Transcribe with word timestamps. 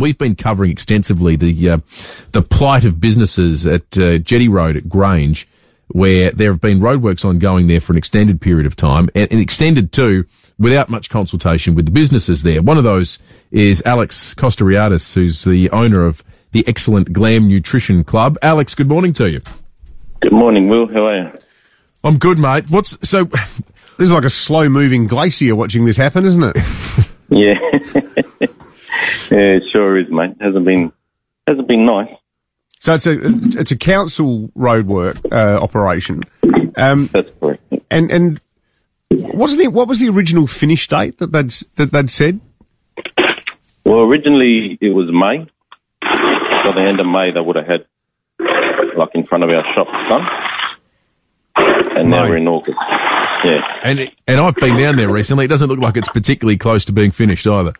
we've 0.00 0.18
been 0.18 0.34
covering 0.34 0.70
extensively 0.70 1.36
the 1.36 1.70
uh, 1.70 1.78
the 2.32 2.42
plight 2.42 2.84
of 2.84 3.00
businesses 3.00 3.66
at 3.66 3.96
uh, 3.98 4.18
Jetty 4.18 4.48
Road 4.48 4.76
at 4.76 4.88
Grange, 4.88 5.46
where 5.88 6.30
there 6.30 6.52
have 6.52 6.60
been 6.60 6.80
roadworks 6.80 7.24
ongoing 7.24 7.66
there 7.66 7.80
for 7.80 7.92
an 7.92 7.98
extended 7.98 8.40
period 8.40 8.66
of 8.66 8.76
time, 8.76 9.08
and, 9.14 9.30
and 9.30 9.40
extended 9.40 9.92
too 9.92 10.24
without 10.58 10.88
much 10.90 11.08
consultation 11.08 11.74
with 11.74 11.86
the 11.86 11.90
businesses 11.90 12.42
there. 12.42 12.60
One 12.60 12.76
of 12.76 12.84
those 12.84 13.18
is 13.50 13.82
Alex 13.86 14.34
Kosteriadis, 14.34 15.14
who's 15.14 15.44
the 15.44 15.70
owner 15.70 16.04
of 16.04 16.22
the 16.52 16.66
excellent 16.66 17.12
Glam 17.12 17.48
Nutrition 17.48 18.04
Club. 18.04 18.36
Alex, 18.42 18.74
good 18.74 18.88
morning 18.88 19.12
to 19.14 19.30
you. 19.30 19.40
Good 20.20 20.32
morning, 20.32 20.68
Will. 20.68 20.86
How 20.88 21.06
are 21.06 21.16
you? 21.16 21.38
I'm 22.04 22.18
good, 22.18 22.38
mate. 22.38 22.70
What's 22.70 23.08
so? 23.08 23.24
This 23.24 24.06
is 24.06 24.12
like 24.12 24.24
a 24.24 24.30
slow 24.30 24.68
moving 24.68 25.06
glacier 25.06 25.54
watching 25.54 25.84
this 25.84 25.96
happen, 25.96 26.24
isn't 26.24 26.42
it? 26.42 26.56
Yeah, 27.32 27.54
yeah, 29.30 29.56
it 29.58 29.62
sure 29.72 29.98
is, 29.98 30.10
mate. 30.10 30.36
Hasn't 30.40 30.64
been 30.64 30.92
hasn't 31.46 31.68
been 31.68 31.86
nice. 31.86 32.08
So 32.80 32.94
it's 32.94 33.06
a 33.06 33.18
it's 33.60 33.70
a 33.72 33.76
council 33.76 34.50
roadwork 34.56 35.20
uh, 35.30 35.62
operation, 35.62 36.22
um, 36.76 37.10
That's 37.12 37.28
correct. 37.40 37.62
and 37.90 38.10
and 38.10 38.40
wasn't 39.10 39.60
it? 39.62 39.72
What 39.72 39.86
was 39.88 39.98
the 39.98 40.08
original 40.08 40.46
finish 40.46 40.88
date 40.88 41.18
that 41.18 41.30
they'd 41.32 41.50
that 41.76 41.92
they'd 41.92 42.10
said? 42.10 42.40
Well, 43.84 44.00
originally 44.00 44.78
it 44.80 44.90
was 44.94 45.08
May. 45.12 45.46
By 46.02 46.72
the 46.74 46.82
end 46.86 47.00
of 47.00 47.06
May, 47.06 47.32
they 47.32 47.40
would 47.40 47.56
have 47.56 47.66
had 47.66 47.84
like 48.96 49.10
in 49.14 49.24
front 49.26 49.44
of 49.44 49.50
our 49.50 49.64
shop 49.74 49.86
done, 50.08 50.26
and 51.96 52.10
now 52.10 52.24
May. 52.24 52.30
we're 52.30 52.36
in 52.38 52.48
August. 52.48 52.78
Yeah, 53.44 53.60
And 53.82 54.00
it, 54.00 54.10
and 54.26 54.38
I've 54.40 54.54
been 54.56 54.76
down 54.76 54.96
there 54.96 55.08
recently. 55.10 55.46
It 55.46 55.48
doesn't 55.48 55.68
look 55.68 55.78
like 55.78 55.96
it's 55.96 56.08
particularly 56.10 56.58
close 56.58 56.84
to 56.86 56.92
being 56.92 57.10
finished 57.10 57.46
either. 57.46 57.72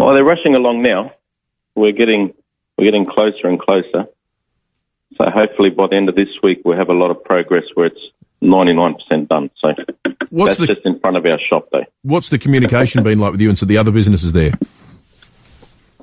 Well, 0.00 0.14
they're 0.14 0.24
rushing 0.24 0.54
along 0.54 0.82
now. 0.82 1.12
We're 1.74 1.92
getting 1.92 2.34
we're 2.76 2.86
getting 2.86 3.06
closer 3.06 3.46
and 3.48 3.60
closer. 3.60 4.06
So 5.16 5.24
hopefully 5.30 5.70
by 5.70 5.88
the 5.88 5.96
end 5.96 6.08
of 6.08 6.14
this 6.14 6.28
week, 6.42 6.62
we'll 6.64 6.78
have 6.78 6.88
a 6.88 6.94
lot 6.94 7.10
of 7.10 7.22
progress 7.22 7.64
where 7.74 7.86
it's 7.86 8.00
ninety 8.40 8.72
nine 8.72 8.94
percent 8.94 9.28
done. 9.28 9.50
So 9.58 9.74
What's 10.30 10.56
that's 10.56 10.68
the 10.68 10.74
just 10.74 10.86
in 10.86 10.98
front 11.00 11.16
of 11.16 11.26
our 11.26 11.38
shop, 11.38 11.68
though. 11.72 11.84
what's 12.02 12.28
the 12.28 12.38
communication 12.38 13.02
been 13.02 13.18
like 13.18 13.32
with 13.32 13.40
you 13.40 13.48
and 13.48 13.58
so 13.58 13.66
the 13.66 13.76
other 13.78 13.90
businesses 13.90 14.32
there? 14.32 14.52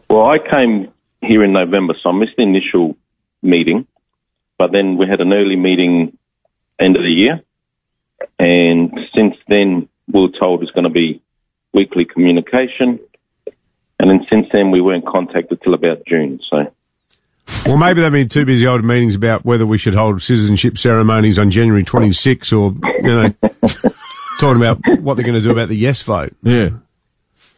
Well, 0.10 0.28
I 0.28 0.38
came 0.40 0.92
here 1.22 1.44
in 1.44 1.54
November, 1.54 1.96
so 2.02 2.10
I 2.10 2.14
missed 2.14 2.36
the 2.38 2.44
initial 2.44 2.96
meeting, 3.42 3.88
but 4.58 4.72
then 4.72 4.98
we 4.98 5.08
had 5.08 5.22
an 5.22 5.34
early 5.34 5.56
meeting 5.56 6.18
end 6.80 6.96
of 6.96 7.04
the 7.04 7.12
year, 7.12 7.42
and 8.38 8.98
since 9.16 9.36
then 9.48 9.90
we're 10.12 10.30
told 10.40 10.62
it's 10.62 10.72
going 10.72 10.84
to 10.84 10.90
be 10.90 11.22
weekly 11.74 12.06
communication, 12.06 13.00
and 14.00 14.10
then 14.10 14.26
since 14.30 14.48
then 14.52 14.72
we 14.72 14.82
weren't 14.82 15.06
contacted 15.06 15.62
till 15.62 15.74
about 15.74 16.06
June. 16.08 16.40
So 16.50 16.72
Well, 17.66 17.78
maybe 17.78 18.02
they've 18.02 18.12
been 18.12 18.30
too 18.30 18.46
busy 18.46 18.66
holding 18.66 18.88
meetings 18.88 19.16
about 19.16 19.46
whether 19.46 19.66
we 19.66 19.78
should 19.78 19.94
hold 19.94 20.22
citizenship 20.22 20.78
ceremonies 20.78 21.40
on 21.40 21.50
January 21.50 21.84
26 21.84 22.52
or 22.54 22.74
you 23.02 23.02
know 23.04 23.34
talking 24.40 24.58
about 24.58 24.80
what 25.00 25.16
they're 25.16 25.26
going 25.26 25.40
to 25.40 25.42
do 25.42 25.52
about 25.52 25.70
the 25.70 25.76
yes 25.76 26.02
vote. 26.04 26.36
Yeah. 26.44 26.70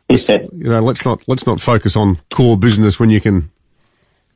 yeah, 0.09 0.37
You 0.53 0.69
know, 0.69 0.81
let's 0.81 1.03
not 1.05 1.27
let's 1.27 1.45
not 1.45 1.61
focus 1.61 1.95
on 1.95 2.19
core 2.31 2.57
business 2.57 2.99
when 2.99 3.09
you 3.09 3.21
can 3.21 3.51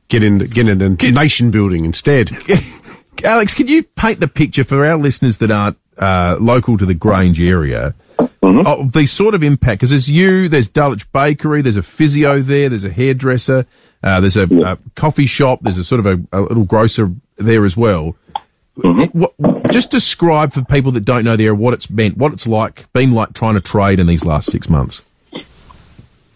get 0.08 0.22
in 0.22 0.38
get 0.38 0.68
into 0.68 1.12
nation 1.12 1.50
building 1.50 1.84
instead. 1.84 2.30
Alex, 3.24 3.54
can 3.54 3.68
you 3.68 3.82
paint 3.82 4.20
the 4.20 4.28
picture 4.28 4.64
for 4.64 4.84
our 4.84 4.96
listeners 4.96 5.38
that 5.38 5.50
aren't 5.50 5.78
uh, 5.98 6.36
local 6.40 6.76
to 6.76 6.84
the 6.84 6.94
Grange 6.94 7.40
area 7.40 7.94
of 8.18 8.92
the 8.92 9.06
sort 9.06 9.34
of 9.34 9.42
impact? 9.42 9.80
Because 9.80 9.90
there's 9.90 10.10
you, 10.10 10.48
there's 10.48 10.68
Dulwich 10.68 11.10
Bakery, 11.12 11.62
there's 11.62 11.76
a 11.76 11.82
physio 11.82 12.40
there, 12.40 12.68
there's 12.68 12.84
a 12.84 12.90
hairdresser, 12.90 13.66
uh, 14.02 14.20
there's 14.20 14.36
a, 14.36 14.44
a 14.64 14.78
coffee 14.94 15.26
shop, 15.26 15.60
there's 15.62 15.78
a 15.78 15.84
sort 15.84 16.04
of 16.04 16.06
a, 16.06 16.38
a 16.38 16.40
little 16.42 16.64
grocer 16.64 17.10
there 17.36 17.64
as 17.64 17.76
well. 17.76 18.16
It- 18.82 19.14
what, 19.14 19.34
just 19.70 19.90
describe 19.90 20.52
for 20.52 20.62
people 20.64 20.92
that 20.92 21.04
don't 21.04 21.24
know 21.24 21.36
the 21.36 21.44
area 21.44 21.54
what 21.54 21.74
it's 21.74 21.88
meant, 21.90 22.16
what 22.16 22.32
it's 22.32 22.46
like, 22.46 22.92
been 22.92 23.12
like 23.12 23.32
trying 23.32 23.54
to 23.54 23.60
trade 23.60 23.98
in 24.00 24.06
these 24.06 24.24
last 24.24 24.50
six 24.50 24.68
months. 24.68 25.08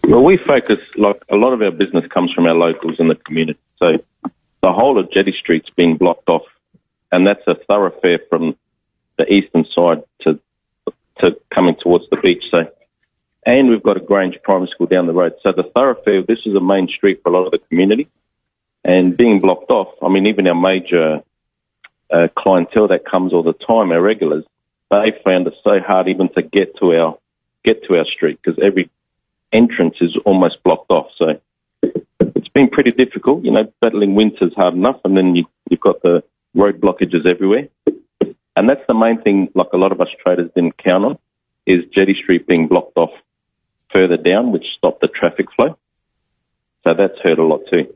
Well, 0.03 0.23
we 0.23 0.37
focus 0.37 0.79
like 0.97 1.21
a 1.29 1.35
lot 1.35 1.53
of 1.53 1.61
our 1.61 1.71
business 1.71 2.05
comes 2.11 2.31
from 2.33 2.45
our 2.47 2.53
locals 2.55 2.95
in 2.99 3.07
the 3.09 3.15
community. 3.15 3.59
So 3.77 3.97
the 4.23 4.73
whole 4.73 4.97
of 4.97 5.11
Jetty 5.11 5.33
Street's 5.39 5.69
been 5.69 5.97
blocked 5.97 6.29
off, 6.29 6.43
and 7.11 7.27
that's 7.27 7.45
a 7.47 7.55
thoroughfare 7.55 8.19
from 8.29 8.55
the 9.17 9.31
eastern 9.31 9.65
side 9.65 10.01
to 10.01 10.07
to 10.07 10.07
coming 10.07 10.08
So, 12.51 12.59
and 13.45 13.69
we've 13.69 13.83
got 13.83 13.97
a 13.97 14.01
Grange 14.01 14.37
Primary 14.43 14.69
School 14.73 14.87
down 14.87 15.07
the 15.07 15.13
road. 15.13 15.33
So 15.43 15.51
the 15.51 15.63
thoroughfare, 15.63 16.23
this 16.27 16.39
is 16.45 16.55
a 16.55 16.61
main 16.61 16.87
street 16.87 17.21
for 17.23 17.29
a 17.29 17.37
lot 17.37 17.45
of 17.45 17.51
the 17.51 17.59
community, 17.69 18.09
and 18.83 19.15
being 19.15 19.39
blocked 19.39 19.69
off. 19.69 19.93
I 20.01 20.09
mean, 20.09 20.27
even 20.27 20.47
our 20.47 20.55
major 20.55 21.21
uh, 22.11 22.27
clientele 22.37 22.87
that 22.89 23.05
comes 23.09 23.33
all 23.33 23.43
the 23.43 23.53
time, 23.53 23.91
our 23.91 24.01
regulars, 24.01 24.43
they 24.89 25.13
found 25.23 25.47
it 25.47 25.53
so 25.63 25.79
hard 25.85 26.07
even 26.07 26.29
to 26.33 26.41
get 26.41 26.75
to 26.77 26.93
our 26.93 27.17
get 27.63 27.83
to 27.83 27.97
our 27.97 28.05
street 28.05 28.39
because 28.41 28.59
every 28.63 28.89
entrance 29.51 29.95
is 30.01 30.17
almost 30.25 30.63
blocked 30.63 30.89
off. 30.89 31.07
So 31.17 31.39
it's 31.81 32.47
been 32.49 32.69
pretty 32.69 32.91
difficult. 32.91 33.43
You 33.43 33.51
know, 33.51 33.71
battling 33.81 34.15
winter's 34.15 34.53
hard 34.55 34.73
enough, 34.73 34.99
and 35.03 35.15
then 35.15 35.35
you, 35.35 35.45
you've 35.69 35.79
got 35.79 36.01
the 36.01 36.23
road 36.55 36.79
blockages 36.81 37.25
everywhere. 37.25 37.67
And 38.55 38.67
that's 38.67 38.85
the 38.87 38.93
main 38.93 39.21
thing, 39.21 39.49
like 39.55 39.69
a 39.73 39.77
lot 39.77 39.91
of 39.91 40.01
us 40.01 40.09
traders 40.21 40.49
didn't 40.55 40.77
count 40.77 41.05
on, 41.05 41.17
is 41.69 41.85
Jetty 41.93 42.15
Street 42.21 42.47
being 42.47 42.67
blocked 42.67 42.97
off 42.97 43.11
further 43.93 44.17
down, 44.17 44.51
which 44.51 44.65
stopped 44.77 45.01
the 45.01 45.07
traffic 45.07 45.47
flow. 45.55 45.77
So 46.83 46.93
that's 46.93 47.17
hurt 47.23 47.39
a 47.39 47.45
lot 47.45 47.61
too. 47.69 47.93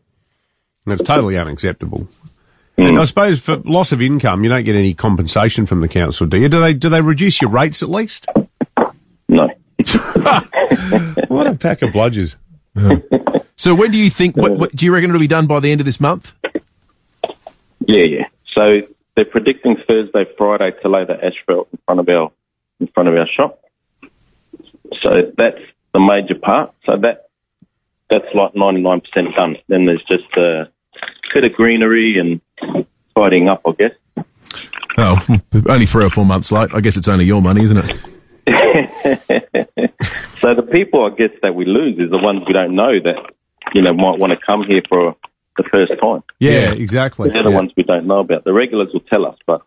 That's 0.85 1.03
totally 1.03 1.38
unacceptable. 1.38 2.07
And 2.78 3.00
I 3.00 3.06
suppose 3.06 3.39
for 3.41 3.57
loss 3.57 3.91
of 3.91 4.01
income, 4.01 4.44
you 4.44 4.50
don't 4.50 4.63
get 4.63 4.75
any 4.75 4.94
compensation 4.94 5.66
from 5.66 5.81
the 5.81 5.88
council, 5.88 6.25
do 6.28 6.38
you? 6.38 6.50
Do 6.50 6.59
they 6.59 6.73
do 6.73 6.89
they 6.89 7.01
reduce 7.01 7.41
your 7.41 7.51
rates 7.51 7.83
at 7.83 7.89
least? 7.89 8.28
No. 9.28 9.50
What 11.28 11.47
a 11.47 11.56
pack 11.56 11.81
of 11.81 11.89
bludgers. 11.89 12.35
So 13.56 13.73
when 13.75 13.91
do 13.91 13.97
you 13.97 14.09
think, 14.09 14.35
what, 14.35 14.57
what, 14.57 14.75
do 14.75 14.83
you 14.83 14.94
reckon 14.94 15.09
it'll 15.09 15.22
be 15.22 15.28
done 15.28 15.47
by 15.47 15.62
the 15.62 15.72
end 15.72 15.79
of 15.79 15.85
this 15.85 16.01
month? 16.01 16.33
Yeah, 17.88 18.03
yeah. 18.03 18.28
So 18.53 18.81
they're 19.16 19.23
predicting 19.23 19.78
Thursday, 19.88 20.25
Friday 20.38 20.72
to 20.81 20.89
lay 20.89 21.06
the 21.06 21.13
asphalt 21.23 21.69
in 21.72 21.79
front 21.85 22.01
of 22.01 22.09
our 22.09 22.29
in 22.81 22.88
front 22.88 23.07
of 23.07 23.16
our 23.16 23.28
shop. 23.28 23.62
So 25.02 25.31
that's 25.38 25.59
the 25.94 26.00
major 26.00 26.36
part. 26.36 26.74
So 26.86 26.98
that 26.98 27.30
that's 28.09 28.26
like 28.34 28.56
ninety 28.56 28.81
nine 28.81 29.02
percent 29.02 29.36
done. 29.36 29.58
Then 29.68 29.86
there's 29.86 30.04
just 30.04 30.31
a 30.38 30.70
bit 31.34 31.44
of 31.44 31.54
greenery 31.54 32.18
and 32.20 32.42
tidying 33.16 33.50
up, 33.50 33.62
I 33.66 33.72
guess. 33.72 34.26
Oh, 34.98 35.26
only 35.70 35.86
three 35.86 36.06
or 36.06 36.09
four 36.09 36.26
months 36.26 36.52
late. 36.52 36.70
I 36.74 36.81
guess 36.81 36.98
it's 36.98 37.08
only 37.08 37.26
your 37.26 37.42
money, 37.42 37.64
isn't 37.64 37.78
it? 37.78 38.00
So 40.40 40.54
the 40.54 40.62
people, 40.64 41.06
I 41.06 41.16
guess, 41.16 41.30
that 41.42 41.56
we 41.56 41.64
lose 41.64 41.98
is 42.00 42.10
the 42.12 42.18
ones 42.18 42.44
we 42.46 42.52
don't 42.52 42.75
know 42.75 43.00
that 43.02 43.16
you 43.74 43.81
know 43.81 43.94
might 43.94 44.20
want 44.20 44.31
to 44.31 44.46
come 44.46 44.64
here 44.68 44.81
for 44.90 45.16
the 45.56 45.64
first 45.72 45.94
time. 46.02 46.22
Yeah, 46.40 46.74
exactly. 46.74 47.30
They're 47.30 47.44
the 47.44 47.50
Yeah. 47.50 47.56
ones 47.56 47.72
we 47.78 47.84
don't 47.84 48.06
know 48.08 48.20
about. 48.20 48.44
The 48.44 48.52
regulars 48.52 48.90
will 48.92 49.00
tell 49.02 49.25
us, 49.25 49.38
but 49.48 49.62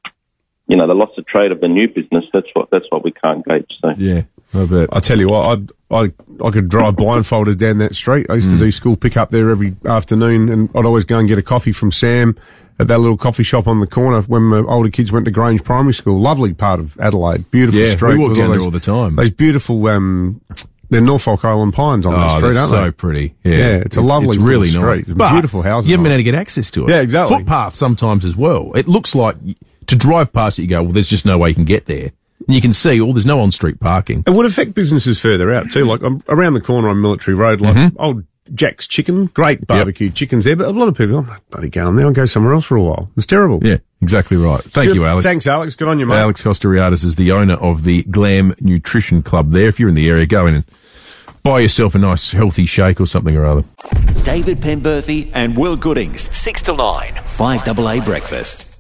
you 0.67 0.77
know 0.77 0.87
the 0.87 0.95
loss 0.95 1.17
of 1.17 1.27
trade 1.27 1.51
of 1.51 1.61
the 1.63 1.69
new 1.69 1.89
business. 1.89 2.25
That's 2.31 2.49
what 2.53 2.69
that's 2.71 2.85
what 2.91 3.03
we 3.05 3.11
can't 3.13 3.43
gauge. 3.47 3.71
So 3.81 3.95
Yeah, 3.97 4.25
I 4.55 4.65
bet. 4.65 4.89
I 4.93 5.01
tell 5.01 5.19
you 5.19 5.29
what, 5.29 5.59
I 5.91 5.97
I 6.05 6.13
I 6.45 6.51
could 6.51 6.69
drive 6.69 6.97
blindfolded 6.97 7.59
down 7.59 7.79
that 7.79 7.95
street. 7.95 8.27
I 8.31 8.35
used 8.35 8.51
to 8.51 8.59
do 8.59 8.71
school 8.71 8.97
pick 8.97 9.17
up 9.17 9.31
there 9.31 9.51
every 9.51 9.75
afternoon, 9.85 10.49
and 10.49 10.71
I'd 10.75 10.87
always 10.87 11.05
go 11.05 11.19
and 11.19 11.29
get 11.29 11.39
a 11.39 11.43
coffee 11.43 11.73
from 11.73 11.91
Sam 11.93 12.37
at 12.79 12.89
that 12.89 12.99
little 12.99 13.17
coffee 13.17 13.43
shop 13.43 13.67
on 13.67 13.81
the 13.81 13.87
corner 13.87 14.23
when 14.23 14.43
my 14.43 14.59
older 14.59 14.91
kids 14.91 15.11
went 15.11 15.25
to 15.25 15.31
Grange 15.31 15.65
Primary 15.65 15.95
School. 15.95 16.21
Lovely 16.21 16.53
part 16.55 16.79
of 16.81 16.99
Adelaide, 17.01 17.51
beautiful 17.51 17.81
Yeah, 17.81 17.87
street. 17.89 18.15
we 18.15 18.19
walk 18.19 18.29
with 18.31 18.39
down 18.39 18.49
there 18.51 18.59
those- 18.59 18.65
all 18.67 18.71
the 18.71 18.81
time. 18.81 19.17
Those 19.17 19.31
beautiful, 19.31 19.87
um, 19.89 20.41
they're 20.91 21.01
Norfolk 21.01 21.45
Island 21.45 21.73
pines 21.75 22.05
on 22.07 22.13
that 22.15 22.25
Oh, 22.33 22.37
street, 22.39 22.53
they're 22.53 22.61
aren't 22.61 22.71
so 22.71 22.85
they? 22.85 22.91
pretty. 22.93 23.35
Yeah, 23.45 23.53
Yeah, 23.57 23.67
it's 23.77 23.97
a 23.97 24.03
lovely 24.03 24.29
It's 24.29 24.37
really 24.37 24.69
street. 24.69 25.09
nice. 25.09 25.17
It's 25.17 25.33
beautiful 25.33 25.63
houses 25.63 25.89
You 25.89 25.93
haven't 25.95 26.05
been 26.05 26.13
able 26.13 26.19
to 26.21 26.23
get 26.25 26.35
access 26.35 26.71
to 26.73 26.85
it. 26.85 26.91
Yeah, 26.91 27.01
exactly. 27.01 27.39
Footpath 27.39 27.75
sometimes 27.75 28.25
as 28.25 28.37
well. 28.37 28.73
It 28.75 28.87
looks 28.89 29.15
like 29.15 29.37
to 29.87 29.97
drive 29.97 30.33
past 30.33 30.59
it, 30.59 30.63
you 30.63 30.69
go, 30.69 30.83
well, 30.83 30.93
there's 30.93 31.09
just 31.09 31.25
no 31.27 31.39
way 31.39 31.49
you 31.51 31.55
can 31.55 31.65
get 31.65 31.87
there. 31.87 32.11
And 32.47 32.55
you 32.55 32.61
can 32.61 32.73
see, 32.73 33.01
oh, 33.01 33.13
there's 33.13 33.27
no 33.27 33.41
on-street 33.41 33.81
parking. 33.81 34.23
It 34.27 34.31
would 34.31 34.47
affect 34.47 34.75
businesses 34.75 35.21
further 35.21 35.53
out 35.53 35.71
too. 35.71 35.85
Like 35.85 36.03
um, 36.03 36.23
around 36.29 36.55
the 36.55 36.61
corner 36.61 36.89
on 36.89 37.01
Military 37.01 37.35
Road, 37.37 37.61
like 37.61 37.75
Mm-hmm. 37.77 37.97
old 38.01 38.25
Jack's 38.55 38.87
Chicken, 38.87 39.27
great 39.27 39.67
barbecue 39.67 40.09
chickens 40.11 40.45
there. 40.45 40.55
But 40.55 40.69
a 40.69 40.71
lot 40.71 40.87
of 40.87 40.97
people, 40.97 41.19
I'm 41.19 41.27
not 41.27 41.43
bloody 41.51 41.69
going 41.69 41.97
there. 41.97 42.07
I'll 42.07 42.13
go 42.13 42.27
somewhere 42.27 42.55
else 42.55 42.65
for 42.65 42.77
a 42.77 42.83
while. 42.83 43.11
It's 43.17 43.27
terrible. 43.27 43.59
Yeah, 43.67 43.79
exactly 44.01 44.37
right. 44.37 44.61
Thank 44.63 44.95
you, 44.95 45.05
Alex. 45.05 45.25
Thanks, 45.25 45.49
Alex. 45.49 45.75
Good 45.75 45.89
on 45.89 45.99
you, 45.99 46.07
mate. 46.07 46.15
Alex 46.15 46.45
Kosteriadis 46.45 47.05
is 47.05 47.17
the 47.17 47.33
owner 47.33 47.55
of 47.55 47.83
the 47.83 48.05
Glam 48.05 48.55
Nutrition 48.61 49.23
Club 49.25 49.51
there. 49.51 49.67
If 49.67 49.81
you're 49.81 49.89
in 49.89 49.97
the 49.97 50.09
area, 50.09 50.27
go 50.27 50.47
in 50.47 50.55
and 50.55 50.65
buy 51.43 51.59
yourself 51.59 51.97
a 51.97 51.99
nice 51.99 52.31
healthy 52.31 52.67
shake 52.67 53.01
or 53.01 53.07
something 53.07 53.37
or 53.37 53.45
other. 53.47 53.65
David 54.23 54.59
Penberthy 54.59 55.31
and 55.35 55.57
Will 55.57 55.77
Goodings, 55.77 56.31
6 56.37 56.63
to 56.63 56.77
9, 56.77 57.15
5AA 57.15 58.05
Breakfast. 58.05 58.76